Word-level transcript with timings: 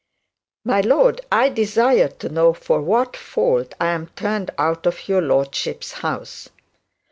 'My 0.65 0.81
lord, 0.81 1.21
I 1.31 1.49
desire 1.49 2.07
to 2.07 2.29
know 2.29 2.53
for 2.53 2.81
what 2.81 3.15
fault 3.15 3.75
I 3.79 3.89
am 3.89 4.07
turned 4.07 4.49
out 4.57 4.87
of 4.87 5.07
your 5.07 5.21
lordship's 5.21 5.91
house.' 5.91 6.49